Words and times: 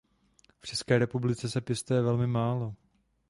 V 0.61 0.67
České 0.67 0.99
republice 0.99 1.49
se 1.49 1.61
pěstuje 1.61 2.01
velmi 2.01 2.27
málo. 2.27 2.75